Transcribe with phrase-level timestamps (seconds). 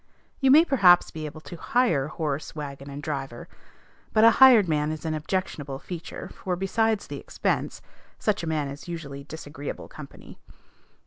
[0.39, 3.47] You may perhaps be able to hire horse, wagon, and driver;
[4.13, 7.83] but a hired man is an objectionable feature, for, besides the expense,
[8.17, 10.39] such a man is usually disagreeable company.